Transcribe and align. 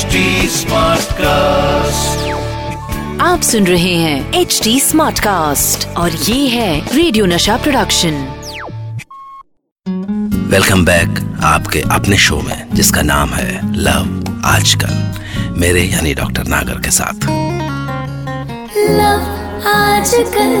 HD 0.00 0.06
cast 1.12 2.28
आप 3.20 3.40
सुन 3.40 3.66
रहे 3.66 3.94
हैं 3.94 4.32
एच 4.32 4.60
डी 4.64 4.80
स्मार्ट 4.80 5.20
कास्ट 5.20 5.88
और 5.88 6.12
ये 6.12 6.48
है 6.48 6.96
रेडियो 6.96 7.26
नशा 7.26 7.56
प्रोडक्शन 7.56 8.12
वेलकम 10.50 10.84
बैक 10.84 11.38
आपके 11.44 11.80
अपने 11.80 12.16
शो 12.16 12.40
में 12.40 12.66
जिसका 12.74 13.02
नाम 13.02 13.30
है 13.30 13.76
लव 13.76 14.24
आजकल 14.44 15.20
मेरे 15.56 15.82
यानी 15.82 16.14
डॉक्टर 16.14 16.44
नागर 16.44 16.74
के 16.74 16.90
साथ। 16.90 17.24
लव 18.78 19.22
आजकल। 19.68 20.56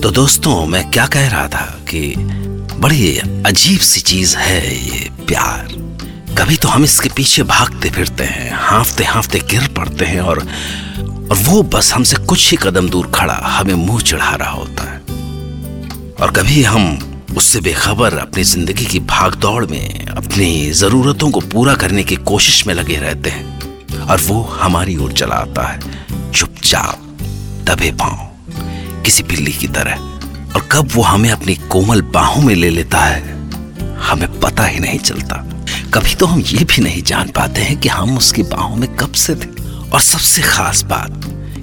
तो 0.00 0.10
दोस्तों 0.10 0.66
मैं 0.66 0.90
क्या 0.90 1.06
कह 1.06 1.28
रहा 1.28 1.48
था 1.48 1.78
कि 1.90 2.14
बड़ी 2.74 3.18
अजीब 3.46 3.80
सी 3.80 4.00
चीज़ 4.00 4.36
है 4.36 4.76
ये 4.84 5.10
प्यार। 5.26 5.77
कभी 6.38 6.56
तो 6.56 6.68
हम 6.68 6.84
इसके 6.84 7.08
पीछे 7.08 7.42
भागते 7.42 7.90
फिरते 7.90 8.24
हैं, 8.24 8.50
हाफते 8.54 9.04
हाफते 9.04 9.38
गिर 9.50 9.66
पड़ते 9.76 10.04
हैं 10.04 10.20
और 10.20 10.38
और 10.38 11.36
वो 11.38 11.62
बस 11.64 11.92
हमसे 11.92 12.16
कुछ 12.16 12.50
ही 12.50 12.56
कदम 12.56 12.88
दूर 12.88 13.06
खड़ा, 13.14 13.34
हमें 13.34 13.74
मुँह 13.74 14.02
चढ़ा 14.02 14.34
रहा 14.34 14.50
होता 14.50 14.84
है। 14.84 14.98
और 16.16 16.32
कभी 16.36 16.62
हम 16.62 17.26
उससे 17.36 17.60
बेखबर 17.60 18.18
अपनी 18.18 18.44
ज़िंदगी 18.44 18.84
की 18.84 19.00
भागदौड़ 19.00 19.64
में 19.66 20.06
अपनी 20.06 20.70
जरूरतों 20.72 21.30
को 21.30 21.40
पूरा 21.48 21.74
करने 21.74 22.04
की 22.04 22.16
कोशिश 22.24 22.66
में 22.66 22.74
लगे 22.74 22.96
रहते 22.96 23.30
हैं 23.30 24.00
और 24.02 24.20
वो 24.20 24.40
हमारी 24.52 24.96
ओर 24.96 25.12
चला 25.12 25.36
आता 25.36 25.66
है, 25.68 26.32
चुपचाप, 26.32 26.98
दबे 27.66 27.90
पाँव, 28.00 28.16
किसी 29.02 29.22
बिल्ली 29.24 29.52
की 29.52 29.68
तरह। 29.68 30.06
और 30.54 30.68
कब 30.72 30.90
वो 30.94 31.02
हमें 31.02 31.30
अपनी 31.30 31.54
कोमल 31.68 32.02
बाहों 32.14 32.42
में 32.42 32.54
ले 32.54 32.70
लेता 32.70 33.04
है, 33.04 33.22
हमें 34.02 34.40
पता 34.40 34.64
ही 34.64 34.80
नहीं 34.80 34.98
चलता। 35.00 35.44
कभी 35.94 36.14
तो 36.14 36.26
हम 36.26 36.40
ये 36.40 36.64
भी 36.64 36.82
नहीं 36.82 37.02
जान 37.02 37.28
पाते 37.28 37.60
हैं 37.60 37.76
कि 37.80 37.88
हम 37.88 38.18
उसकी 38.18 38.42
बाहों 38.42 38.76
में 38.76 38.96
कब 38.96 39.12
से 39.12 39.34
थे। 39.34 39.68
और 39.90 40.00
सबसे 40.00 40.42
खास 40.42 40.82
बात 40.82 41.20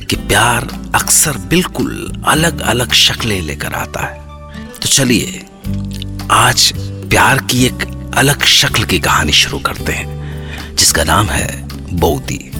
कि 0.10 0.16
प्यार 0.16 0.92
अक्सर 0.96 1.38
बिल्कुल 1.38 2.24
अलग 2.28 2.62
अलग 2.62 2.94
शक्लें 2.94 3.42
लेकर 3.42 3.74
आता 3.74 4.06
है। 4.06 4.22
तो 4.66 4.90
चलिए, 4.90 5.46
आज 6.32 6.74
प्यार 7.10 7.38
की 7.38 7.66
एक 7.66 8.12
अलग 8.16 8.44
शक्ल 8.44 8.84
की 8.84 9.00
कहानी 9.00 9.32
शुरू 9.32 9.60
करते 9.60 9.92
हैं, 9.92 10.76
जिसका 10.76 11.04
नाम 11.04 11.26
है 11.26 11.68
बौदी 11.94 12.52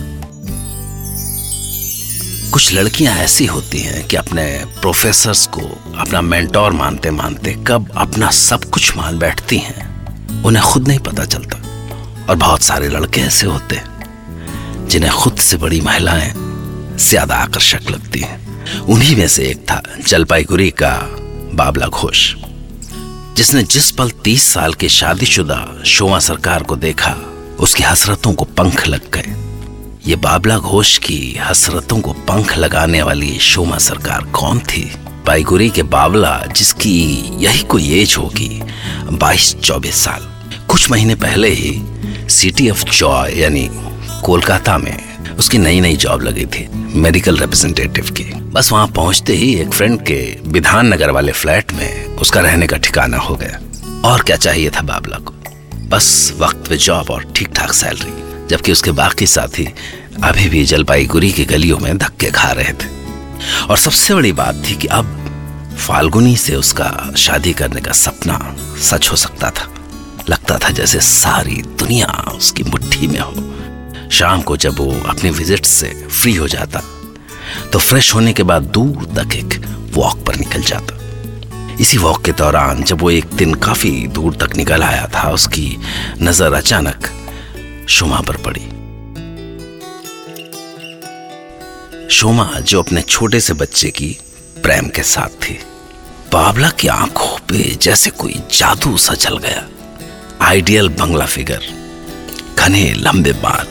कुछ 2.52 2.74
लड़कियाँ 2.74 3.16
ऐसी 3.16 3.46
होती 3.46 3.80
हैं 3.80 4.08
कि 4.08 4.16
अपने 4.16 4.66
प्रोफेसर्स 4.82 5.48
को, 5.48 5.62
अपना 5.98 6.22
मेंटोर 6.22 6.72
मानते 6.72 7.12
मानते 7.12 7.58
कब 7.68 7.92
अपना 7.98 8.32
सब 8.32 8.64
कुछ 8.64 8.98
मान 8.98 9.20
बैठती 9.20 9.58
हैं। 9.58 9.95
उन्हें 10.44 10.64
खुद 10.64 10.88
नहीं 10.88 11.00
पता 11.00 11.26
चलता। 11.26 11.62
और 12.30 12.36
बहुत 12.36 12.62
सारे 12.62 12.88
लड़के 12.90 13.22
ऐसे 13.22 13.48
होते 13.48 13.76
हैं, 13.76 14.88
जिन्हें 14.90 15.12
खुद 15.14 15.38
से 15.38 15.58
बड़ी 15.58 15.82
महिलाएँ 15.82 16.34
ज़्यादा 17.00 17.36
आकर्षक 17.36 17.90
लगती 17.92 18.20
हैं। 18.20 18.44
उन्हीं 18.86 19.16
में 19.16 19.28
से 19.28 19.44
एक 19.44 19.64
था 19.72 19.82
जलपाईगुड़ी 20.08 20.70
का 20.72 20.92
बाबला 21.54 21.88
घोष, 21.88 22.34
जिसने 23.36 23.64
जिस 23.64 23.92
पल 23.92 24.10
तीस 24.24 24.44
साल 24.44 24.74
के 24.74 24.90
शादीशुदा 24.90 25.84
शोमा 25.86 26.20
सरकार 26.20 26.64
को 26.64 26.76
देखा, 26.76 27.16
उसकी 27.60 27.84
हसरतों 27.84 28.34
को 28.34 28.46
पंख 28.58 28.88
लग 28.88 29.12
गए। 29.12 29.36
ये 30.08 30.16
बाबला 30.16 30.58
घोष 30.58 30.98
की 30.98 31.38
हसरतों 31.42 32.00
को 32.02 32.12
पंख 32.28 32.58
लगाने 32.58 33.02
वाली 33.02 33.38
शोमा 33.40 33.78
सरकार 33.78 34.24
कौन 34.32 34.60
थी? 34.60 34.92
बाईगुरी 35.26 35.70
के 35.70 35.84
बाबला 35.84 36.46
जिसकी 36.56 36.94
यही 37.44 37.64
कोई 37.64 37.90
एज 38.00 38.16
होगी, 38.18 38.62
बाईस 39.12 39.56
चौबीस 39.56 39.96
साल। 39.96 40.28
कुछ 40.68 40.90
महीने 40.92 41.16
पहले 41.16 41.50
ही 41.50 42.30
सिटी 42.30 42.70
ऑफ़ 42.70 42.84
जॉय 42.90 43.34
यानी 43.34 43.68
कोलकाता 44.24 44.78
में 44.78 45.36
उसकी 45.36 45.58
नई 45.58 45.80
नई 45.80 45.96
जॉब 45.96 46.22
लगी 46.22 46.46
थी 46.46 46.68
मेडिकल 46.96 47.38
रिप्रेजेंटेटिव 47.38 48.10
की। 48.10 48.24
बस 48.24 48.72
वहाँ 48.72 48.88
पहुँचते 48.88 49.34
ही 49.34 49.54
एक 49.56 49.74
फ्रेंड 49.74 50.00
के 50.02 50.20
विधान 50.48 50.94
नगर 50.94 51.12
वाले 51.12 51.32
फ्लैट 51.32 51.74
में 51.74 52.06
उसका 52.06 52.42
रहने 52.42 52.68
का 52.68 52.78
ठिकाना 52.78 53.18
हो 53.18 53.36
गया। 53.36 53.60
और 54.10 54.22
क्या 54.22 54.36
चाहिए 54.36 54.70
था 54.70 54.82
बाबला 54.82 55.18
को? 55.18 55.34
बस 55.88 56.34
वक्त 56.40 56.68
पे 56.70 56.78
जॉब 56.78 57.10
और 57.10 57.26
ठीक 57.36 57.48
ठाक 57.48 57.74
सैलरी 57.74 58.48
जबकि 58.48 58.72
उसके 58.72 58.92
बाकी 58.92 59.28
साथी 59.28 59.68
अभी 60.24 60.50
भी 60.50 60.64
जलपाईगुड़ी 60.66 61.32
की 61.32 61.46
गलियों 61.46 61.78
में 61.78 61.98
धक्के 61.98 62.32
खा 62.32 62.52
रहे 62.52 62.74
थे। 62.74 62.94
और 63.70 63.78
सबसे 63.78 64.16
बड़ी 64.16 64.32
बात 64.34 64.64
थी 64.68 64.76
कि 64.76 64.88
अब 64.90 65.06
फाल्गुनी 65.78 66.36
से 66.38 66.56
उसका 66.56 67.14
शादी 67.18 67.54
करने 67.54 67.82
का 67.82 67.92
सपना 67.94 68.40
सच 68.82 69.12
हो 69.12 69.16
सकता 69.18 69.50
था। 69.52 69.68
लगता 70.30 70.58
था 70.58 70.70
जैसे 70.72 71.00
सारी 71.02 71.62
दुनिया 71.80 72.08
उसकी 72.36 72.64
मुट्ठी 72.64 73.08
में 73.08 73.20
हो। 73.20 74.10
शाम 74.12 74.42
को 74.42 74.58
जब 74.58 74.80
वो 74.80 74.92
अपने 75.10 75.30
विज़िट 75.32 75.66
से 75.66 75.94
फ्री 76.12 76.36
हो 76.36 76.48
जाता 76.48 76.82
तो 77.74 77.80
फ्रेश 77.80 78.14
होने 78.16 78.34
के 78.34 78.44
बाद 78.44 78.64
दूर 78.74 79.06
तक 79.16 79.36
एक 79.36 79.62
वॉक 79.94 80.26
पर 80.28 80.36
निकल 80.36 80.62
जाता। 80.64 81.00
इसी 81.82 81.98
वॉक 81.98 82.22
के 82.26 82.32
दौरान 82.34 82.84
जब 82.84 83.02
वो 83.02 83.10
एक 83.12 83.34
दिन 83.34 83.54
काफ़ी 83.56 83.92
दूर 84.08 84.36
तक 84.36 84.56
निकल 84.58 84.84
आया 84.84 85.08
था, 85.16 85.30
उसकी 85.30 85.78
नज़र 86.22 86.54
अचानक 86.54 87.10
शुमा 87.90 88.20
पर 88.22 88.38
पड़ी। 88.38 88.62
शोमा 92.12 92.46
जो 92.60 92.80
अपने 92.80 93.02
छोटे 93.02 93.40
से 93.40 93.54
बच्चे 93.54 93.90
की 93.90 94.08
प्रेम 94.64 94.88
के 94.88 95.04
साथ 95.04 95.30
थी। 95.44 95.54
बाबला 96.34 96.70
की 96.70 96.88
आँखों 96.88 97.38
पे 97.40 97.64
जैसे 97.82 98.10
कोई 98.10 98.34
जादू 98.52 98.98
सा 98.98 99.14
चल 99.14 99.38
गया। 99.38 99.66
आइडियल 100.42 100.90
बंगला 100.90 101.26
फिगर, 101.26 101.62
घने 102.60 102.94
लंबे 102.94 103.32
बाल, 103.34 103.68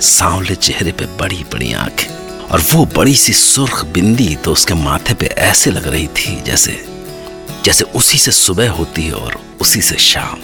सांवले 0.00 0.54
चेहरे 0.54 0.92
पे 0.92 1.06
बड़ी 1.16 1.44
बड़ी 1.52 1.72
आँखें, 1.72 2.08
और 2.46 2.64
वो 2.72 2.84
बड़ी 2.86 3.14
सी 3.14 3.32
सुर्ख 3.32 3.84
बिंदी 3.84 4.34
तो 4.36 4.52
उसके 4.52 4.74
माथे 4.74 5.14
पे 5.14 5.26
ऐसे 5.26 5.70
लग 5.70 5.86
रही 5.86 6.06
थी 6.08 6.40
जैसे 6.42 6.84
जैसे 7.64 7.84
उसी 7.94 8.18
से 8.18 8.32
सुबह 8.32 8.70
होती 8.70 9.02
है 9.02 9.12
और 9.12 9.40
उसी 9.60 9.80
से 9.82 9.96
शाम। 9.96 10.38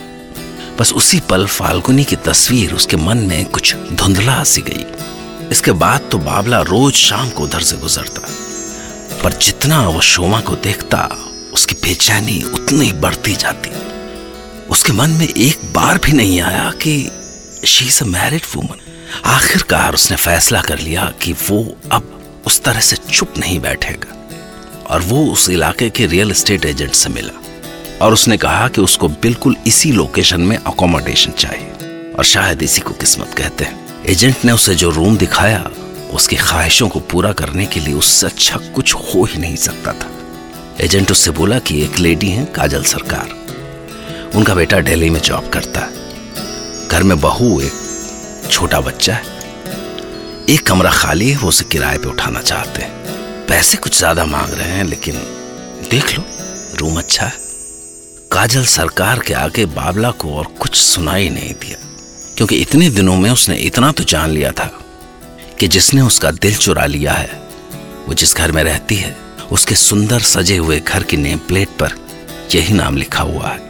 बस 0.78 0.92
उसी 0.92 1.20
पल 1.20 1.46
फाल्गुनी 1.46 2.04
की 2.04 2.16
तस्वीर 2.16 2.74
उसके 2.74 2.96
मन 2.96 3.18
में 3.18 3.44
कुछ 3.46 3.74
धुंधला 3.92 4.42
सी 4.44 4.60
गई। 4.60 4.84
इसके 5.52 5.72
बाद 5.72 6.08
तो 6.12 6.18
बाबला 6.18 6.60
रोज 6.60 6.94
शाम 6.94 7.30
को 7.30 7.42
उधर 7.44 7.60
से 7.60 7.76
गुजरता। 7.76 8.28
पर 9.22 9.32
जितना 9.32 9.88
वो 9.88 10.00
शोमा 10.00 10.40
को 10.40 10.56
देखता, 10.56 11.18
उसकी 11.54 11.74
बेचैनी 11.74 12.42
उतनी 12.42 12.92
बढ़ती 12.92 13.32
जाती। 13.32 13.70
उसके 14.70 14.92
मन 14.92 15.10
में 15.10 15.28
एक 15.28 15.72
बार 15.72 15.98
भी 15.98 16.12
नहीं 16.12 16.40
आया 16.40 16.70
कि 16.70 17.10
she 17.64 17.84
is 17.86 18.02
a 18.02 18.06
married 18.06 18.42
woman 18.54 18.80
आखिरकार 19.24 19.94
उसने 19.94 20.16
फैसला 20.16 20.60
कर 20.60 20.78
लिया 20.78 21.12
कि 21.22 21.32
वो 21.32 21.76
अब 21.92 22.20
उस 22.46 22.62
तरह 22.62 22.80
से 22.80 22.96
चुप 22.96 23.34
नहीं 23.38 23.60
बैठेगा। 23.60 24.28
और 24.90 25.00
वो 25.00 25.26
उस 25.26 25.50
इलाके 25.50 25.90
के 25.90 26.06
रियल 26.06 26.30
एस्टेट 26.30 26.64
एजेंट 26.64 26.94
से 26.94 27.08
मिला। 27.08 27.42
और 28.04 28.12
उसने 28.12 28.36
कहा 28.36 28.68
कि 28.68 28.80
उसको 28.80 29.08
बिल्कुल 29.08 29.56
इसी 29.66 29.92
लोकेशन 29.92 30.40
में 30.40 30.56
अकोमोडेशन 30.56 31.30
चाहिए। 31.30 31.68
और 32.18 32.24
शायद 32.24 32.62
इसी 32.62 32.80
को 32.80 32.90
किस्मत 32.90 33.34
कहते 33.38 33.64
हैं। 33.64 33.81
एजेंट 34.08 34.36
ने 34.44 34.52
उसे 34.52 34.74
जो 34.74 34.90
रूम 34.90 35.16
दिखाया, 35.16 35.70
उसकी 36.12 36.36
ख्वाहिशों 36.36 36.88
को 36.88 37.00
पूरा 37.00 37.32
करने 37.32 37.66
के 37.66 37.80
लिए 37.80 37.94
उससे 37.94 38.26
अच्छा 38.26 38.56
कुछ 38.56 38.94
हो 38.94 39.24
ही 39.24 39.38
नहीं 39.38 39.56
सकता 39.56 39.92
था। 39.92 40.10
एजेंट 40.80 41.10
उससे 41.10 41.30
बोला 41.30 41.58
कि 41.58 41.82
एक 41.82 41.98
लेडी 41.98 42.28
है, 42.28 42.44
काजल 42.44 42.82
सरकार। 42.82 43.28
उनका 44.34 44.54
बेटा 44.54 44.80
दिल्ली 44.80 45.10
में 45.10 45.20
जॉब 45.20 45.48
करता 45.48 45.80
है। 45.80 46.88
घर 46.88 47.02
में 47.02 47.20
बहू, 47.20 47.60
एक 47.60 47.72
छोटा 48.50 48.80
बच्चा 48.80 49.14
है। 49.14 49.24
एक 50.50 50.66
कमरा 50.66 50.90
खाली 50.90 51.30
है, 51.30 51.36
वो 51.36 51.48
उसे 51.48 51.64
किराए 51.64 51.98
पे 51.98 52.08
उठाना 52.08 52.40
चाहते 52.40 52.82
हैं। 52.82 53.46
पैसे 53.46 53.76
कुछ 53.76 53.98
ज़्यादा 53.98 54.24
मांग 54.24 54.50
रहे 54.50 54.68
हैं, 54.68 54.84
लेकिन 54.84 55.14
देख 55.90 56.18
लो, 56.18 56.24
रूम 56.76 56.98
अच्छा 56.98 57.26
है। 57.26 57.34
काजल 58.32 58.64
सरकार 58.64 59.18
के 59.18 59.34
आगे 59.34 59.66
बाबला 59.66 60.10
को 60.10 60.34
और 60.34 60.44
कुछ 60.44 60.74
सुनाई 60.74 61.28
नहीं 61.28 61.54
दिया। 61.54 61.91
क्योंकि 62.42 62.56
इतने 62.56 62.90
दिनों 62.90 63.16
में 63.16 63.30
उसने 63.30 63.56
इतना 63.56 63.92
तो 63.92 64.04
जान 64.04 64.30
लिया 64.30 64.50
था 64.50 64.64
कि 65.60 65.68
जिसने 65.68 66.00
उसका 66.00 66.30
दिल 66.30 66.54
चुरा 66.56 66.86
लिया 66.86 67.12
है, 67.12 67.42
वो 68.08 68.14
जिस 68.14 68.36
घर 68.36 68.52
में 68.52 68.62
रहती 68.64 68.94
है, 68.94 69.16
उसके 69.52 69.74
सुंदर 69.74 70.20
सजे 70.20 70.56
हुए 70.56 70.80
घर 70.80 71.02
की 71.02 71.16
नेम 71.16 71.38
प्लेट 71.38 71.68
पर 71.68 71.92
यही 72.54 72.74
नाम 72.74 72.96
लिखा 72.96 73.22
हुआ 73.22 73.48
है। 73.48 73.60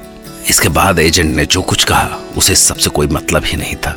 इसके 0.48 0.68
बाद 0.68 0.98
एजेंट 0.98 1.36
ने 1.36 1.46
जो 1.46 1.62
कुछ 1.62 1.84
कहा, 1.84 2.18
उसे 2.36 2.54
सबसे 2.54 2.90
कोई 2.90 3.06
मतलब 3.06 3.44
ही 3.44 3.56
नहीं 3.56 3.76
था। 3.76 3.96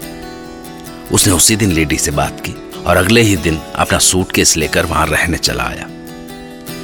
उसने 1.11 1.33
उसी 1.33 1.55
दिन 1.55 1.71
लेडी 1.71 1.97
से 1.97 2.11
बात 2.11 2.39
की 2.39 2.55
और 2.85 2.97
अगले 2.97 3.21
ही 3.21 3.37
दिन 3.37 3.61
अपना 3.75 3.99
सूटकेस 3.99 4.57
लेकर 4.57 4.85
वहाँ 4.85 5.07
रहने 5.07 5.37
चला 5.37 5.63
आया। 5.63 5.87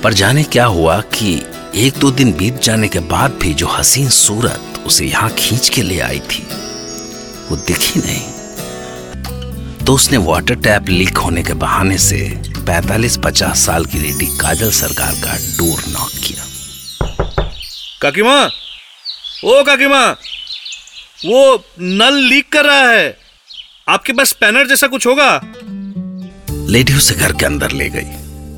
पर 0.03 0.13
जाने 0.13 0.43
क्या 0.43 0.65
हुआ 0.65 0.99
कि 1.01 1.41
एक 1.75 1.99
दो 1.99 2.11
दिन 2.11 2.33
बीत 2.33 2.61
जाने 2.61 2.87
के 2.87 2.99
बाद 2.99 3.37
भी 3.41 3.53
जो 3.53 3.67
हसीन 3.67 4.09
सूरत 4.09 4.83
उसे 4.85 5.05
यहाँ 5.05 5.29
खींच 5.29 5.69
के 5.69 5.81
ले 5.81 5.99
आई 5.99 6.19
थी 6.19 6.47
वो 7.51 7.57
दिखी 7.57 7.99
नहीं। 7.99 9.85
तो 9.85 9.93
उसने 9.93 10.17
वाटर 10.17 10.55
टैप 10.55 10.89
लीक 10.89 11.17
होने 11.17 11.43
के 11.43 11.53
बहाने 11.53 11.97
से 11.97 12.17
45-50 12.67 13.65
साल 13.65 13.85
की 13.85 13.99
लेडी 13.99 14.25
काजल 14.37 14.71
सरकार 14.71 15.13
का 15.15 15.35
डोर 15.57 15.83
नॉक 15.89 16.11
किया। 16.25 16.43
काकी 18.01 18.21
माँ 18.21 18.43
ओ 19.45 19.63
काकी 19.63 19.87
माँ 19.87 20.11
वो 21.25 21.65
नल 21.81 22.13
लीक 22.29 22.51
कर 22.51 22.65
रहा 22.65 22.89
है। 22.89 23.17
आपके 23.89 24.13
पास 24.13 24.29
स्पैनर 24.29 24.67
जैसा 24.67 24.87
कुछ 24.87 25.07
होगा? 25.07 25.29
लेडी 26.71 26.93
उसे 26.93 27.15
घर 27.15 27.33
के 27.33 27.45
अंदर 27.45 27.71
ले 27.71 27.89
गई। 27.89 28.05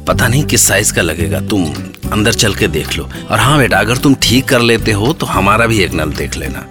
पता 0.05 0.27
नहीं 0.27 0.43
किस 0.43 0.67
साइज़ 0.67 0.93
का 0.93 1.01
लगेगा 1.01 1.39
तुम 1.39 1.65
अंदर 2.11 2.33
चल 2.33 2.55
के 2.55 2.67
देख 2.67 2.95
लो। 2.95 3.09
और 3.31 3.39
हाँ 3.39 3.57
बेटा 3.57 3.79
अगर 3.79 3.97
तुम 3.97 4.15
ठीक 4.21 4.47
कर 4.47 4.61
लेते 4.61 4.91
हो 4.91 5.13
तो 5.13 5.25
हमारा 5.25 5.67
भी 5.67 5.83
एक 5.83 5.93
नल 5.93 6.11
देख 6.13 6.37
लेना। 6.37 6.67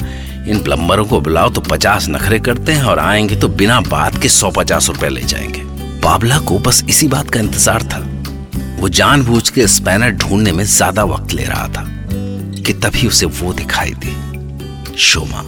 इन 0.48 0.62
प्लम्बरों 0.62 1.04
को 1.06 1.20
बुलाओ 1.20 1.50
तो 1.50 1.60
पचास 1.60 2.06
नखरे 2.08 2.38
करते 2.40 2.72
हैं 2.72 2.84
और 2.84 2.98
आएँगे 2.98 3.36
तो 3.36 3.48
बिना 3.50 3.80
बात 3.80 4.20
के 4.22 4.28
सौ 4.28 4.50
पचास 4.50 4.88
रुपए 4.88 5.08
ले 5.08 5.20
जाएँगे। 5.22 5.60
बाबला 6.00 6.38
को 6.38 6.58
बस 6.58 6.82
इसी 6.88 7.08
बात 7.08 7.30
का 7.30 7.40
इंतज़ार 7.40 7.82
था। 7.82 7.98
वो 8.80 8.88
जानबूझ 8.90 9.48
के 9.50 9.66
स्पैनर 9.68 10.10
ढूँढने 10.12 10.52
में 10.52 10.64
ज़्यादा 10.64 11.04
वक्त 11.04 11.32
ले 11.32 11.44
रहा 11.44 11.68
था 11.68 11.84
कि 12.62 12.72
तभी 12.74 13.06
उसे 13.08 13.26
वो 13.26 13.52
दिखाई 13.52 13.94
दी। 14.04 14.96
शोमा 14.98 15.42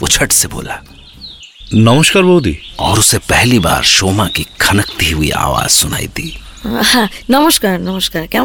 वो 0.00 0.06
छट 0.08 0.32
से 0.32 0.48
बोला 0.48 0.80
नमस्कार 1.74 2.22
बोदी। 2.22 2.56
और 2.80 2.98
उसे 2.98 3.18
पहली 3.20 3.58
बार 3.58 3.82
शोमा 3.88 4.26
की 4.26 4.46
खनकती 4.60 5.10
हुई 5.10 5.30
आवाज़ 5.30 5.70
सुनाई 5.70 6.06
दी। 6.16 6.36
हाँ, 6.64 7.08
नमस्कार 7.30 7.78
नमस्कार 7.80 8.26
क्या 8.26 8.42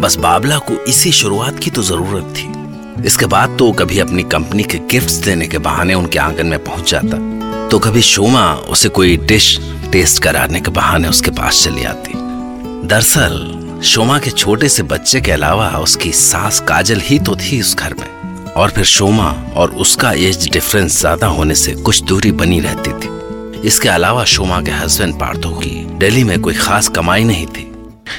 बस 0.00 0.16
बाबला 0.16 0.58
को 0.60 0.84
इसी 0.84 1.12
शुरुआत 1.12 1.58
की 1.58 1.70
तो 1.70 1.82
ज़रूरत 1.82 2.34
थी। 2.36 2.63
इसके 3.06 3.26
बाद 3.26 3.56
तो 3.58 3.72
कभी 3.72 3.98
अपनी 3.98 4.22
कंपनी 4.22 4.62
के 4.62 4.78
गिफ्ट्स 4.78 5.12
देने 5.12 5.46
के 5.46 5.58
बहाने 5.58 5.94
उनके 5.94 6.18
आँगन 6.18 6.46
में 6.46 6.64
पहुँच 6.64 6.90
जाता। 6.90 7.34
तो 7.68 7.78
कभी 7.78 8.02
शोमा 8.02 8.54
उसे 8.54 8.88
कोई 8.88 9.16
डिश 9.16 9.60
टेस्ट 9.92 10.22
कराने 10.22 10.60
के 10.60 10.70
बहाने 10.70 11.08
उसके 11.08 11.30
पास 11.30 11.64
चली 11.64 11.84
आती। 11.84 12.12
दरअसल, 12.86 13.60
शोमा 13.84 14.18
के 14.18 14.30
छोटे 14.30 14.68
से 14.68 14.82
बच्चे 14.82 15.20
के 15.20 15.32
अलावा 15.32 15.68
उसकी 15.68 16.12
सास 16.12 16.60
काजल 16.60 17.00
ही 17.00 17.18
तो 17.18 17.36
थी 17.36 17.60
उस 17.60 17.76
घर 17.76 17.94
में। 17.94 18.06
और 18.52 18.70
फिर 18.70 18.84
शोमा 18.84 19.44
और 19.56 19.70
उसका 19.70 20.12
एज 20.12 20.50
डिफरेंस 20.52 21.00
ज़्यादा 21.00 21.26
होने 21.26 21.54
से 21.54 21.72
कुछ 21.72 22.02
दूरी 22.02 22.32
बनी 22.32 22.60
रहती 22.60 22.92
थी। 22.92 23.14
इसके 23.66 23.88
अलावा 23.88 24.24
शोमा 24.24 24.60
के 24.60 24.70
हस्बैंड 24.70 25.14
पार्थो 25.14 25.50
की 25.50 25.84
दिल्ली 25.98 26.24
में 26.24 26.40
कोई 26.40 26.54
खास 26.54 26.88
कमाई 26.88 27.24
नहीं 27.24 27.46
थी। 27.46 27.72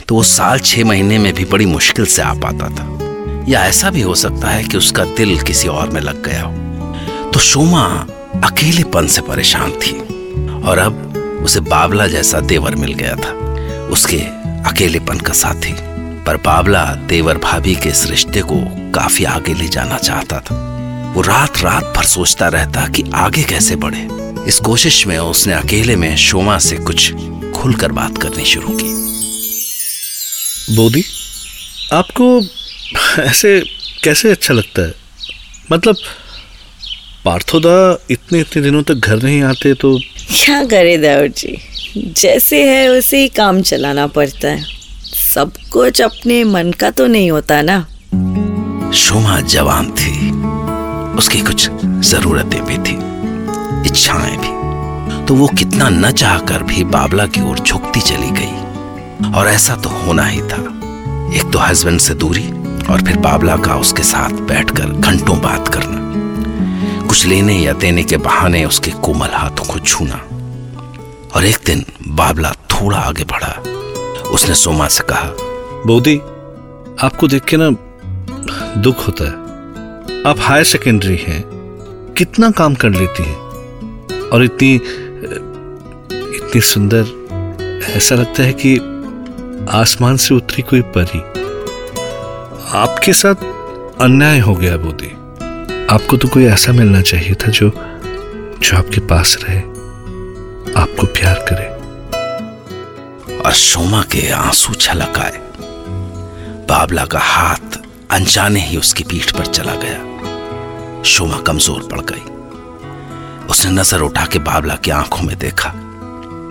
तो 0.07 0.15
वो 0.15 0.23
साल 0.23 0.59
छह 0.59 0.85
महीने 0.85 1.17
में 1.17 1.33
भी 1.33 1.45
बड़ी 1.45 1.65
मुश्किल 1.65 2.05
से 2.05 2.21
आ 2.21 2.33
पाता 2.33 2.69
था। 2.69 3.04
या 3.49 3.65
ऐसा 3.65 3.89
भी 3.89 4.01
हो 4.01 4.15
सकता 4.15 4.49
है 4.49 4.63
कि 4.63 4.77
उसका 4.77 5.05
दिल 5.05 5.41
किसी 5.41 5.67
और 5.67 5.89
में 5.89 6.01
लग 6.01 6.25
गया 6.25 6.43
हो। 6.43 6.53
तो 7.31 7.39
शोमा 7.39 8.07
अकेलेपन 8.43 9.07
से 9.07 9.21
परेशान 9.21 9.71
थी 9.71 9.99
और 10.63 10.77
अब 10.77 10.95
उसे 11.43 11.59
बाबला 11.59 12.07
जैसा 12.07 12.39
देवर 12.39 12.75
मिल 12.75 12.93
गया 12.93 13.15
था। 13.15 13.31
उसके 13.87 14.17
अकेलेपन 14.69 15.17
का 15.17 15.33
साथी। 15.33 15.75
पर 16.25 16.37
बाबला 16.37 16.85
देवर 16.85 17.37
भाभी 17.37 17.75
के 17.75 17.89
इस 17.89 18.09
रिश्ते 18.09 18.41
को 18.41 18.55
काफ़ी 18.91 19.23
आगे 19.23 19.53
ले 19.53 19.67
जाना 19.67 19.97
चाहता 19.97 20.39
था। 20.39 20.55
वो 21.15 21.21
रात 21.21 21.59
रात 21.59 21.93
भर 21.97 22.03
सोचता 22.03 22.47
रहता 22.47 22.87
कि 22.87 23.03
आगे 23.13 23.43
कैसे 23.43 23.75
बढ़े। 23.75 24.07
इस 24.47 24.59
कोशिश 24.59 25.07
में 25.07 25.17
उसने 25.17 25.53
अकेले 25.53 25.95
में 25.95 26.17
शोमा 26.17 26.59
से 26.59 26.77
कुछ 26.77 27.13
खुलकर 27.55 27.91
बात 27.91 28.17
करनी 28.17 28.45
शुरू 28.45 28.67
की। 28.69 28.89
बोदी, 30.75 31.03
आपको 31.93 32.41
ऐसे 33.19 33.59
कैसे 34.03 34.31
अच्छा 34.31 34.53
लगता 34.53 34.81
है? 34.81 34.93
मतलब 35.71 35.95
पार्थोदा 37.25 38.05
इतने 38.09 38.39
इतने 38.39 38.61
दिनों 38.61 38.83
तक 38.83 38.93
घर 38.93 39.23
नहीं 39.23 39.41
आते 39.43 39.73
तो 39.73 39.97
क्या 40.41 40.63
करे 40.63 40.97
देवर 40.97 41.27
जी? 41.27 41.57
जैसे 41.97 42.63
है 42.63 42.89
वैसे 42.89 43.17
ही 43.17 43.27
काम 43.27 43.61
चलाना 43.61 44.07
पड़ता 44.07 44.47
है। 44.47 44.65
सब 45.33 45.51
कुछ 45.71 46.01
अपने 46.01 46.43
मन 46.43 46.71
का 46.71 46.89
तो 46.89 47.07
नहीं 47.07 47.31
होता 47.31 47.61
ना। 47.61 47.79
शोमा 48.91 49.39
जवान 49.41 49.91
थी। 49.91 50.31
उसकी 51.17 51.39
कुछ 51.39 51.69
जरूरतें 52.09 52.65
भी 52.65 52.77
थी 52.77 52.97
इच्छाएँ 53.89 54.37
भी। 54.37 54.53
तो 55.25 55.35
वो 55.35 55.47
कितना 55.47 55.89
न 55.89 56.11
चाहकर 56.11 56.63
भी 56.63 56.83
बाबला 56.83 57.25
की 57.25 57.41
ओर 57.41 57.59
झुकती 57.59 58.01
चली 58.01 58.31
गई। 58.31 59.31
और 59.31 59.47
ऐसा 59.47 59.75
तो 59.75 59.89
होना 59.89 60.25
ही 60.25 60.41
था। 60.41 60.81
एक 61.37 61.51
तो 61.53 61.59
हस्बैंड 61.59 61.99
से 61.99 62.13
दूरी 62.13 62.43
और 62.89 63.01
फिर 63.01 63.17
बाबला 63.17 63.57
का 63.57 63.75
उसके 63.75 64.03
साथ 64.03 64.29
बैठकर 64.29 64.85
घंटों 64.85 65.41
बात 65.41 65.67
करना। 65.67 66.05
कुछ 67.07 67.25
लेने 67.25 67.59
या 67.59 67.73
देने 67.73 68.03
के 68.03 68.17
बहाने 68.17 68.65
उसके 68.65 68.91
कोमल 68.91 69.29
हाथों 69.33 69.73
को 69.73 69.79
छूना। 69.79 70.15
और 71.35 71.45
एक 71.45 71.57
दिन 71.65 71.85
बाबला 72.07 72.51
थोड़ा 72.51 72.97
आगे 72.97 73.23
बढ़ा। 73.23 73.63
उसने 74.29 74.55
सोमा 74.55 74.87
से 74.87 75.03
कहा, 75.09 75.29
बोदी, 75.87 76.17
आपको 77.05 77.27
देख 77.27 77.43
के 77.43 77.57
ना 77.59 77.69
दुख 78.81 79.07
होता 79.07 79.23
है। 79.23 79.33
आप 80.27 80.35
हायर 80.39 80.63
सेकेंडरी 80.63 81.15
हैं, 81.15 81.43
कितना 82.17 82.51
काम 82.51 82.75
कर 82.75 82.89
लेती 82.89 83.23
हैं। 83.23 83.37
और 84.29 84.43
इतनी 84.43 84.75
इतनी 86.37 86.61
सुंदर, 86.61 87.05
ऐसा 87.95 88.15
लगता 88.15 88.43
है 88.43 88.53
कि 88.65 88.77
आसमान 89.71 90.17
से 90.17 90.35
उतरी 90.35 90.61
कोई 90.61 90.81
परी। 90.81 91.44
आपके 92.75 93.13
साथ 93.13 93.43
अन्याय 94.01 94.39
हो 94.39 94.53
गया 94.55 94.77
बोधी। 94.77 95.09
आपको 95.89 96.17
तो 96.17 96.27
कोई 96.27 96.45
ऐसा 96.45 96.71
मिलना 96.71 97.01
चाहिए 97.01 97.33
था 97.33 97.51
जो 97.51 97.69
जो 97.69 98.77
आपके 98.77 99.01
पास 99.01 99.37
रहे, 99.43 99.59
आपको 100.81 101.07
प्यार 101.09 101.45
करे। 101.49 101.67
और 103.39 103.53
सोमा 103.53 104.01
के 104.11 104.27
आँसू 104.31 104.73
छलक 104.73 105.19
आए 105.19 105.39
बाबला 106.69 107.05
का 107.05 107.19
हाथ 107.19 107.79
अनजाने 108.11 108.59
ही 108.59 108.77
उसकी 108.77 109.03
पीठ 109.03 109.31
पर 109.31 109.45
चला 109.45 109.75
गया। 109.75 111.03
शोमा 111.03 111.37
कमज़ोर 111.37 111.87
पड़ 111.91 112.01
गई। 112.01 112.25
उसने 113.49 113.71
नज़र 113.71 114.01
उठा 114.01 114.25
के 114.25 114.39
बाबला 114.41 114.75
की 114.75 114.91
आँखों 114.91 115.27
में 115.27 115.37
देखा, 115.37 115.71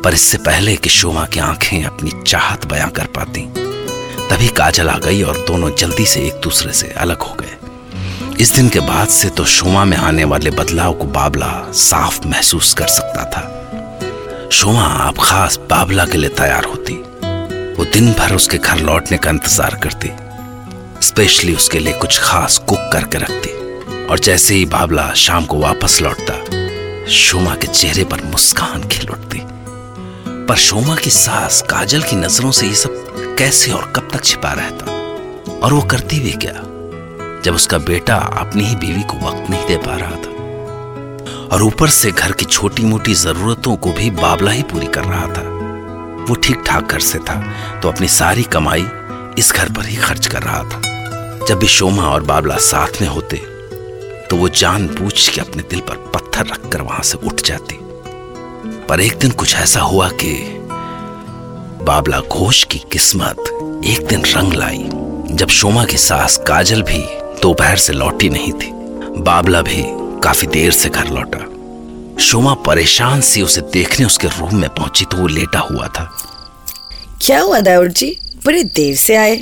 पर 0.05 0.15
इससे 0.15 0.38
पहले 0.41 0.77
कि 0.77 0.91
शोमा 0.91 1.27
की 1.27 1.41
आँखें 1.41 1.85
अपनी 1.85 2.23
चाहत 2.27 2.67
बयां 2.67 2.91
कर 2.91 3.06
पाती 3.17 3.47
तभी 4.31 4.49
काजल 4.49 4.88
आ 4.88 4.99
गई 4.99 5.23
और 5.23 5.38
दोनों 5.47 5.71
जल्दी 5.71 6.06
से 6.06 6.21
एक 6.21 6.41
दूसरे 6.43 6.73
से 6.73 6.88
अलग 6.99 7.23
हो 7.23 7.35
गए। 7.35 7.56
इस 8.41 8.55
दिन 8.55 8.69
के 8.69 8.81
बाद 8.81 9.09
से 9.09 9.29
तो 9.31 9.44
शोमा 9.44 9.85
में 9.85 9.97
आने 9.97 10.25
वाले 10.25 10.50
बदलाव 10.50 10.93
को 10.93 11.05
बाबला 11.05 11.53
साफ़ 11.73 12.26
महसूस 12.29 12.73
कर 12.75 12.87
सकता 12.87 13.25
था। 13.31 14.49
शोमा 14.50 14.87
अब 15.06 15.19
खास 15.21 15.59
बाबला 15.71 16.05
के 16.06 16.19
लिए 16.19 16.31
तैयार 16.31 16.65
होती। 16.65 16.94
वो 17.75 17.85
दिन 17.85 18.12
भर 18.12 18.35
उसके 18.35 18.59
घर 18.59 18.81
लौटने 18.81 19.19
का 19.19 19.31
इंतज़ार 19.31 19.75
करती, 19.82 20.11
स्पेशली 21.06 21.55
उसके 21.55 21.79
लिए 21.79 21.93
कुछ 21.93 22.19
खास 22.20 22.59
कुक 22.59 22.91
करके 22.93 23.19
रखती। 23.19 24.06
और 24.06 24.19
जैसे 24.19 24.55
ही 24.55 24.65
बाबला 24.67 25.12
शाम 25.17 25.44
को 25.44 25.59
वापस 25.59 26.00
लौटता, 26.03 26.35
शोमा 27.13 27.55
के 27.55 27.67
चेहरे 27.67 28.05
पर 28.05 28.25
मुस्कान 28.25 28.89
खिल 28.89 29.08
उठती। 29.08 29.43
पर 30.48 30.56
शोमा 30.56 30.94
की 30.96 31.10
सास 31.10 31.60
काजल 31.63 32.03
की 32.03 32.17
नज़रों 32.17 32.51
से 32.53 32.67
ये 32.67 32.74
सब 32.74 33.36
कैसे 33.39 33.70
और 33.70 33.93
कब 33.96 34.08
तक 34.13 34.24
छिपा 34.24 34.53
रहता? 34.53 34.93
और 35.58 35.72
वो 35.72 35.81
करती 35.82 36.19
भी 36.20 36.32
क्या? 36.43 36.53
जब 37.44 37.55
उसका 37.55 37.79
बेटा 37.79 38.17
अपनी 38.41 38.65
ही 38.65 38.77
बीवी 38.77 39.03
को 39.03 39.17
वक्त 39.19 39.51
नहीं 39.51 39.67
दे 39.67 39.77
पा 39.77 39.96
रहा 39.96 40.10
था। 40.10 40.32
और 41.46 41.63
ऊपर 41.63 41.89
से 41.89 42.10
घर 42.10 42.32
की 42.32 42.44
छोटी 42.44 42.82
मोटी 42.82 43.15
जरूरतों 43.15 43.77
को 43.77 43.93
भी 43.93 44.10
बाबला 44.10 44.51
ही 44.51 44.63
पूरी 44.63 44.86
कर 44.86 45.05
रहा 45.05 45.27
था। 45.29 45.43
वो 46.29 46.34
ठीक 46.34 46.63
ठाक 46.67 46.93
घर 46.93 47.01
से 47.01 47.19
था 47.19 47.41
तो 47.82 47.89
अपनी 47.89 48.08
सारी 48.08 48.43
कमाई 48.43 48.86
इस 49.39 49.53
घर 49.53 49.72
पर 49.72 49.86
ही 49.86 49.96
खर्च 49.96 50.27
कर 50.27 50.43
रहा 50.43 50.63
था। 50.63 50.81
जब 51.46 51.58
भी 51.58 51.69
शोमा 51.69 52.03
और 52.03 52.22
बाबला 52.22 52.56
साथ 52.63 53.01
में 53.01 53.08
होते 53.08 53.36
तो 54.31 54.36
वो 54.36 54.48
जान 54.48 54.86
बूझ 54.89 55.29
के 55.29 55.41
अपने 55.41 55.63
दिल 55.63 55.81
पर 55.81 55.96
पत्थर 56.15 56.46
रखकर 56.46 56.82
वहाँ 56.82 57.03
से 57.03 57.19
उठ 57.19 57.43
जाती। 57.43 57.79
पर 58.94 59.01
एक 59.01 59.17
दिन 59.19 59.31
कुछ 59.31 59.55
ऐसा 59.55 59.81
हुआ 59.81 60.08
कि 60.08 60.32
बाबला 61.84 62.20
घोष 62.20 62.63
की 62.65 62.79
किस्मत 62.93 63.39
एक 63.86 64.06
दिन 64.06 64.24
रंग 64.24 64.53
लाई। 64.53 64.84
जब 65.31 65.48
शोमा 65.48 65.84
की 65.84 65.96
सास 65.96 66.36
काजल 66.36 66.82
भी 66.82 66.98
दोपहर 67.43 67.77
से 67.77 67.93
लौटी 67.93 68.29
नहीं 68.29 68.53
थी, 68.53 68.70
बाबला 69.22 69.63
भी 69.63 69.82
काफ़ी 70.20 70.46
देर 70.46 70.70
से 70.72 70.89
घर 70.89 71.08
लौटा। 71.08 71.43
शोमा 72.22 72.55
परेशान 72.55 73.20
सी 73.20 73.43
उसे 73.43 73.60
देखने 73.60 74.06
उसके 74.06 74.29
रूम 74.29 74.56
में 74.56 74.69
पहुँची 74.70 75.05
तो 75.05 75.17
वो 75.17 75.27
लेटा 75.27 75.58
हुआ 75.58 75.89
था। 75.89 76.10
क्या 77.22 77.41
हुआ 77.41 77.60
देवर 77.60 77.89
जी? 77.89 78.19
बड़े 78.46 78.65
देर 78.65 78.96
से 78.96 79.17
आए। 79.17 79.36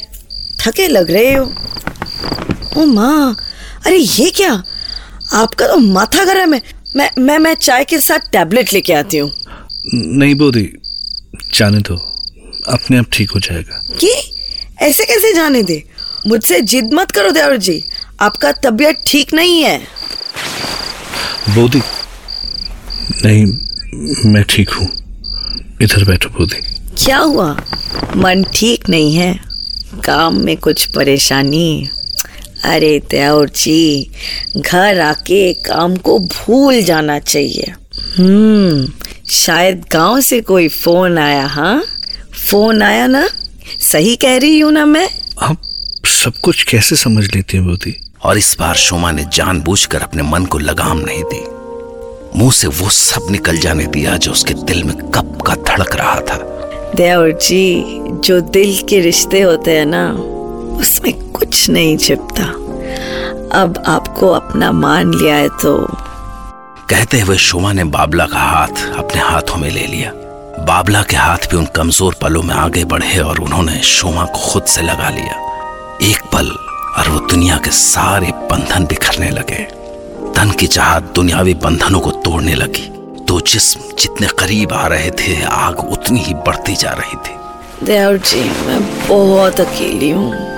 थके 0.60 0.88
लग 0.88 1.10
रहे 1.10 1.34
हो? 1.34 1.52
ओ 2.76 2.84
माँ, 2.84 3.36
अरे 3.86 3.96
ये 3.96 4.30
क्या? 4.30 4.62
आपका 5.32 5.66
तो 5.66 5.76
माथा 5.76 6.24
गर्म 6.24 6.54
है। 6.54 6.81
मैं 6.96 7.10
मैं 7.18 7.38
मैं 7.38 7.54
चाय 7.54 7.84
के 7.84 7.98
साथ 8.00 8.18
टैबलेट 8.18 8.72
लेके 8.72 8.92
आती 8.92 9.18
हूँ। 9.18 9.32
नहीं 9.94 10.34
बोदी 10.34 10.68
जाने 11.54 11.78
दो। 11.78 11.96
अपने 12.72 12.98
आप 12.98 13.06
ठीक 13.12 13.30
हो 13.30 13.40
जाएगा। 13.40 13.82
कि 14.00 14.10
ऐसे 14.82 15.04
कैसे 15.04 15.32
जाने 15.34 15.62
दे? 15.62 15.82
मुझसे 16.26 16.60
जिद 16.60 16.90
मत 16.94 17.10
करो 17.10 17.30
देवर 17.30 17.56
जी। 17.56 17.82
आपका 18.20 18.52
तबीयत 18.52 19.02
ठीक 19.06 19.34
नहीं 19.34 19.62
है। 19.62 19.78
बोदी 21.54 21.82
नहीं 23.24 23.44
मैं 24.32 24.44
ठीक 24.50 24.70
हूँ। 24.70 24.88
इधर 25.82 26.04
बैठो 26.04 26.28
बोदी 26.28 26.60
क्या 27.04 27.18
हुआ? 27.18 27.50
मन 28.16 28.44
ठीक 28.54 28.88
नहीं 28.88 29.14
है? 29.14 29.40
काम 30.04 30.40
में 30.44 30.56
कुछ 30.56 30.84
परेशानी? 30.86 31.88
अरे 32.64 32.98
देवर 33.10 33.48
जी 33.48 34.10
घर 34.56 35.00
आके 35.00 35.52
काम 35.52 35.96
को 35.96 36.18
भूल 36.18 36.82
जाना 36.82 37.18
चाहिए। 37.18 37.72
हम्म 38.18 38.86
शायद 39.30 39.84
गाँव 39.92 40.20
से 40.20 40.40
कोई 40.40 40.68
फ़ोन 40.68 41.18
आया 41.18 41.46
हाँ? 41.46 41.82
फ़ोन 42.50 42.82
आया 42.82 43.06
ना? 43.06 43.28
सही 43.80 44.16
कह 44.16 44.36
रही 44.38 44.58
हूँ 44.60 44.72
ना 44.72 44.84
मैं? 44.86 45.08
आप 45.42 45.62
सब 46.06 46.32
कुछ 46.42 46.62
कैसे 46.62 46.96
समझ 46.96 47.24
लेती 47.34 47.56
हैं 47.56 47.66
बोधी 47.66 47.96
और 48.24 48.38
इस 48.38 48.56
बार 48.60 48.74
शोमा 48.76 49.10
ने 49.12 49.24
जानबूझकर 49.32 50.02
अपने 50.02 50.22
मन 50.22 50.44
को 50.44 50.58
लगाम 50.58 50.98
नहीं 50.98 51.22
दी। 51.32 51.44
मुँह 52.38 52.52
से 52.52 52.66
वो 52.66 52.88
सब 52.90 53.26
निकल 53.30 53.56
जाने 53.56 53.86
दिया 53.86 54.16
जो 54.16 54.32
उसके 54.32 54.54
दिल 54.54 54.84
में 54.84 54.96
कब 54.96 55.42
का 55.46 55.54
धड़क 55.54 55.96
रहा 55.96 56.20
था। 56.20 56.36
देवर 56.96 57.32
जी 57.32 57.84
जो 58.24 58.40
दिल 58.40 58.76
के 58.88 59.00
रिश्ते 59.00 59.40
होते 59.40 59.76
हैं 59.76 59.86
ना 59.86 60.04
उसमें 60.72 61.30
कुछ 61.30 61.70
नहीं 61.70 61.96
छिपता। 61.96 62.44
अब 63.60 63.82
आपको 63.86 64.30
अपना 64.30 64.72
मान 64.72 65.14
लिया 65.14 65.36
है 65.36 65.48
तो। 65.48 65.76
कहते 66.90 67.20
हुए 67.20 67.36
शोमा 67.36 67.72
ने 67.72 67.84
बाबला 67.84 68.26
का 68.26 68.38
हाथ 68.38 68.98
अपने 68.98 69.20
हाथों 69.20 69.56
में 69.56 69.70
ले 69.70 69.86
लिया। 69.86 70.12
बाबला 70.64 71.02
के 71.02 71.16
हाथ 71.16 71.50
भी 71.50 71.56
उन 71.56 71.66
कमज़ोर 71.66 72.14
पलों 72.22 72.42
में 72.42 72.54
आगे 72.54 72.84
बढ़े 72.84 73.18
और 73.18 73.38
उन्होंने 73.38 73.80
शोमा 73.82 74.24
को 74.24 74.38
खुद 74.38 74.64
से 74.64 74.82
लगा 74.82 75.10
लिया। 75.10 75.40
एक 76.02 76.22
पल 76.32 76.50
और 76.98 77.08
वो 77.08 77.18
दुनिया 77.28 77.56
के 77.56 77.70
सारे 77.70 78.32
बंधन 78.50 78.84
बिखरने 78.84 79.30
लगे। 79.30 79.62
तन 80.34 80.50
की 80.50 80.66
चाहत 80.66 81.12
दुनियावी 81.14 81.54
बंधनों 81.54 82.00
को 82.00 82.10
तोड़ने 82.10 82.54
लगी। 82.54 82.88
तो 83.28 83.40
जिस्म 83.40 83.80
जितने 83.98 84.26
करीब 84.38 84.72
आ 84.72 84.86
रहे 84.86 85.10
थे 85.10 85.42
आग 85.44 85.78
उतनी 85.92 86.20
ही 86.20 86.34
बढ़ती 86.34 86.74
जा 86.76 86.90
रही 86.90 87.16
थी। 87.16 87.86
देवर 87.86 88.16
जी 88.16 88.42
मैं 88.66 88.80
बहुत 89.08 89.60
अकेली 89.60 90.10
हूँ। 90.10 90.51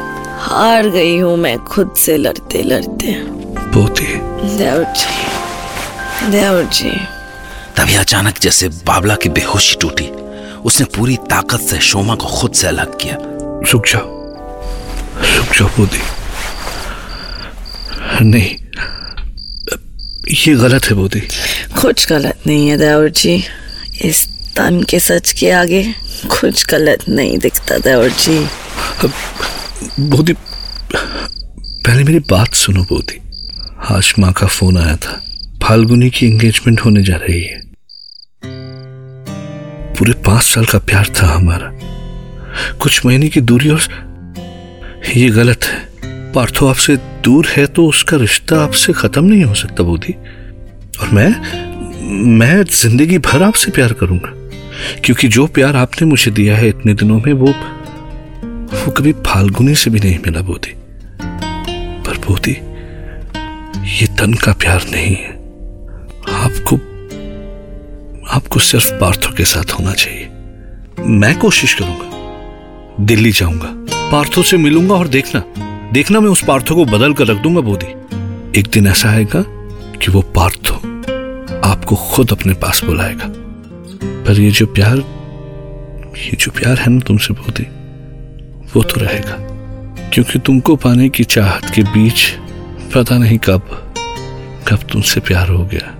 हार 0.44 0.88
गई 0.90 1.16
हूँ 1.18 1.36
मैं 1.36 1.56
खुद 1.64 1.94
से 1.96 2.16
लड़ते 2.16 2.62
लड़ते। 2.62 3.12
बोधी 3.74 4.14
देवर 4.56 4.84
जी 4.92 6.30
देवर 6.30 6.64
जी। 6.72 6.90
तभी 7.76 7.94
अचानक 7.94 8.38
जैसे 8.42 8.68
बाबला 8.86 9.14
की 9.22 9.28
बेहोशी 9.28 9.76
टूटी 9.80 10.08
उसने 10.64 10.86
पूरी 10.96 11.16
ताकत 11.30 11.60
से 11.60 11.78
शोमा 11.80 12.14
को 12.14 12.26
खुद 12.30 12.52
से 12.52 12.66
अलग 12.66 12.98
किया। 13.00 13.16
रुक 13.72 13.86
जाओ 13.86 14.06
रुक 15.36 15.56
जाओ 15.58 15.68
बोधी 15.76 16.02
नहीं 18.22 18.54
ये 20.36 20.54
गलत 20.54 20.84
है 20.84 20.94
बोधी 20.96 21.20
कुछ 21.80 22.08
गलत 22.08 22.46
नहीं 22.46 22.68
है 22.68 22.76
देवर 22.78 23.08
जी। 23.08 23.42
इस 24.04 24.26
तन 24.56 24.82
के 24.90 25.00
सच 25.00 25.32
के 25.32 25.50
आगे 25.50 25.82
कुछ 26.30 26.66
गलत 26.66 27.08
नहीं 27.08 27.38
दिखता 27.38 27.78
देवर 27.78 28.10
जी। 28.20 28.38
बोधी, 29.82 30.32
पहले 30.92 32.04
मेरी 32.04 32.18
बात 32.18 32.54
सुनो 32.54 32.82
बोधी। 32.82 33.18
आज 33.90 34.14
माँ 34.18 34.32
का 34.32 34.46
फ़ोन 34.46 34.76
आया 34.76 34.96
था। 34.96 35.20
फाल्गुनी 35.62 36.10
की 36.10 36.26
एंगेजमेंट 36.26 36.80
होने 36.80 37.02
जा 37.02 37.16
रही 37.16 37.40
है। 37.42 37.60
पूरे 39.94 40.12
पाँच 40.12 40.42
साल 40.42 40.64
का 40.64 40.78
प्यार 40.78 41.08
था 41.08 41.26
हमारा। 41.26 41.70
कुछ 42.82 43.06
महीने 43.06 43.28
की 43.28 43.40
दूरी 43.40 43.70
और 43.70 43.80
ये 45.16 45.28
गलत 45.28 45.64
है। 45.64 46.32
पार्थो 46.32 46.66
आपसे 46.66 46.96
दूर 46.96 47.46
है 47.46 47.66
तो 47.66 47.86
उसका 47.86 48.16
रिश्ता 48.16 48.62
आपसे 48.62 48.92
खत्म 48.92 49.24
नहीं 49.24 49.44
हो 49.44 49.54
सकता 49.54 49.82
बोधी। 49.82 50.12
और 51.00 51.08
मैं 51.08 51.28
मैं 52.38 52.64
ज़िंदगी 52.64 53.18
भर 53.18 53.42
आपसे 53.42 53.70
प्यार 53.70 53.92
करूँगा। 53.92 54.32
क्योंकि 55.04 55.28
जो 55.28 55.46
प्यार 55.46 55.76
आपने 55.76 56.08
मुझे 56.08 56.30
दिया 56.30 56.56
है 56.56 56.68
इतने 56.68 56.94
दिनों 56.94 57.20
में 57.26 57.32
वो 57.32 57.54
वो 58.74 58.90
कभी 58.90 59.12
फाल्गुनी 59.12 59.74
से 59.74 59.90
भी 59.90 60.00
नहीं 60.00 60.18
मिला 60.18 60.40
बोधी। 60.40 60.74
पर 62.04 62.18
बोधी, 62.18 62.52
ये 63.90 64.06
तन 64.16 64.34
का 64.34 64.52
प्यार 64.52 64.84
नहीं 64.92 65.14
है। 65.14 65.32
आपको 66.34 66.76
आपको 68.28 68.60
सिर्फ़ 68.60 68.92
पार्थो 68.92 69.34
के 69.34 69.44
साथ 69.44 69.72
होना 69.72 69.92
चाहिए। 69.92 70.28
मैं 71.00 71.38
कोशिश 71.38 71.74
करूँगा, 71.74 73.04
दिल्ली 73.04 73.32
जाऊँगा, 73.32 73.68
पार्थो 74.10 74.42
से 74.42 74.56
मिलूँगा 74.56 74.94
और 74.94 75.08
देखना 75.08 75.42
देखना 75.92 76.20
मैं 76.20 76.30
उस 76.30 76.44
पार्थो 76.44 76.74
को 76.74 76.84
बदल 76.84 77.14
कर 77.14 77.26
रख 77.26 77.38
दूँगा 77.38 77.60
बोधी। 77.60 77.86
एक 78.60 78.66
दिन 78.66 78.86
ऐसा 78.86 79.08
आएगा 79.08 79.42
कि 79.96 80.10
वो 80.10 80.20
पार्थो 80.36 80.74
आपको 81.68 81.96
खुद 81.96 82.32
अपने 82.32 82.54
पास 82.54 82.84
बुलाएगा। 82.84 83.32
पर 84.24 84.40
ये 84.40 84.50
जो 84.50 84.66
प्यार, 84.66 84.96
ये 86.18 86.36
जो 86.36 86.50
प्यार 86.50 86.78
है 86.78 86.90
ना 86.90 87.00
तुमसे 87.00 87.34
बोधी 87.34 87.66
वो 88.76 88.82
तो 88.82 89.00
रहेगा। 89.00 89.36
क्योंकि 90.10 90.38
तुमको 90.38 90.76
पाने 90.76 91.08
की 91.08 91.24
चाहत 91.24 91.70
के 91.74 91.82
बीच 91.82 92.30
पता 92.94 93.18
नहीं 93.18 93.38
कब 93.38 93.92
कब 94.68 94.78
तुमसे 94.92 95.20
प्यार 95.20 95.48
हो 95.48 95.64
गया। 95.64 95.90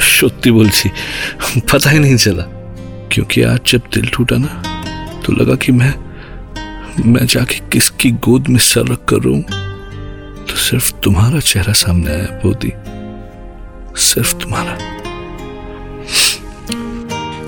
सोती 0.00 0.50
बोल 0.50 0.70
सी 0.70 0.90
पता 1.58 1.90
ही 1.90 1.98
नहीं 1.98 2.16
चला। 2.16 2.44
क्योंकि 3.12 3.42
आज 3.42 3.60
जब 3.66 3.80
दिल 3.94 4.06
टूटा 4.06 4.36
ना 4.38 5.20
तो 5.26 5.32
लगा 5.32 5.54
कि 5.54 5.72
मैं 5.72 5.94
मैं 7.06 7.26
जाके 7.26 7.58
किसकी 7.68 8.10
गोद 8.10 8.48
में 8.48 8.58
सर 8.58 8.86
रख 8.86 9.04
कर 9.04 9.16
रू 9.16 9.36
तो 10.46 10.56
सिर्फ़ 10.56 10.92
तुम्हारा 10.92 11.40
चेहरा 11.40 11.72
सामने 11.72 12.10
आया 12.10 12.40
बोती 12.44 12.72
सिर्फ़ 14.02 14.34
तुम्हारा। 14.34 14.76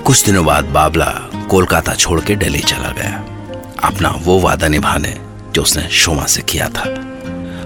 कुछ 0.01 0.25
दिनों 0.25 0.45
बाद 0.45 0.65
बाबला 0.65 1.11
कोलकाता 1.49 1.93
छोड़ 1.93 2.19
के 2.21 2.35
दिल्ली 2.35 2.59
चला 2.59 2.91
गया। 2.91 3.34
अपना 3.83 4.09
वो 4.09 4.39
वादा 4.39 4.67
निभाने 4.67 5.17
जो 5.51 5.61
उसने 5.61 5.89
शोमा 5.89 6.25
से 6.25 6.41
किया 6.41 6.69
था। 6.69 6.81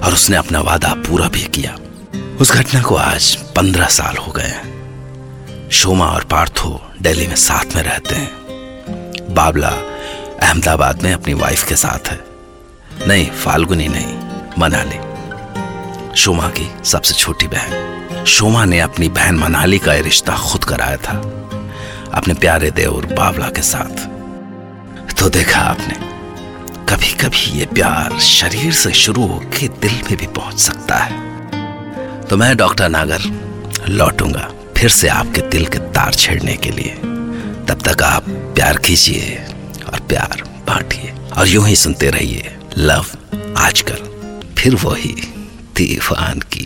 और 0.06 0.14
उसने 0.14 0.38
अपना 0.38 0.62
वादा 0.62 0.94
पूरा 0.94 1.28
भी 1.28 1.44
किया। 1.44 1.78
उस 2.42 2.52
घटना 2.52 2.82
को 2.82 2.96
आज 2.96 3.36
पंद्रह 3.36 3.86
साल 3.86 4.18
हो 4.18 4.32
गए 4.32 4.44
हैं। 4.44 4.70
शोमा 5.72 6.06
और 6.06 6.24
पार्थो 6.24 6.92
दिल्ली 7.02 7.28
में 7.28 7.36
साथ 7.36 7.76
में 7.76 7.84
रहते 7.84 8.16
हैं। 8.16 8.32
बाबला 9.30 9.72
अहमदाबाद 10.42 11.04
में 11.04 11.14
अपनी 11.14 11.34
वाइफ 11.34 11.68
के 11.68 11.76
साथ 11.76 12.08
है। 12.08 12.20
नहीं, 13.08 13.32
फाल्गुनी 13.32 13.88
नहीं, 13.88 14.20
मनाली। 14.58 15.10
शोमा 16.22 16.48
की 16.48 16.72
सबसे 16.86 17.14
छोटी 17.14 17.48
बहन। 17.48 18.00
शोमा 18.28 18.66
ने 18.66 18.80
अपनी 18.80 19.10
बहन 19.10 19.36
मनाली 19.36 19.80
का 19.80 19.94
रिश्ता 19.94 20.38
खुद 20.38 20.64
कराया 20.64 20.98
था। 20.98 21.14
अपने 22.14 22.34
प्यारे 22.34 22.72
देवर 22.72 23.06
बावला 23.06 23.48
के 23.48 23.62
साथ। 23.62 24.09
तो 25.20 25.30
देखा 25.30 25.60
आपने। 25.60 25.96
कभी 26.90 27.12
कभी 27.14 27.60
ये 27.60 27.66
प्यार 27.66 28.20
शरीर 28.20 28.72
से 28.74 28.92
शुरू 28.92 29.26
होकर 29.28 29.68
दिल 29.82 29.92
में 29.92 30.16
भी 30.18 30.28
पहुँच 30.28 30.60
सकता 30.60 30.96
है। 30.96 32.22
तो 32.22 32.38
मैं 32.38 32.56
डॉक्टर 32.58 32.90
नागर 32.90 33.22
लौटूँगा, 33.90 34.48
फिर 34.78 34.90
से 34.90 35.08
आपके 35.08 35.42
दिल 35.42 35.66
के 35.66 35.80
तार 35.92 36.14
छेड़ने 36.14 36.54
के 36.54 36.70
लिए। 36.70 36.94
तब 37.68 37.82
तक 37.86 38.04
आप 38.04 38.30
प्यार 38.30 38.78
कीजिए 38.78 39.36
और 39.88 40.00
प्यार 40.00 40.44
बांटिए 40.68 41.14
और 41.38 41.48
यूँ 41.48 41.68
ही 41.68 41.76
सुनते 41.76 42.10
रहिए, 42.10 42.56
लव 42.78 43.06
आजकल 43.58 44.54
फिर 44.58 44.76
वही 44.76 45.16
दीवान 45.76 46.40
की। 46.40 46.66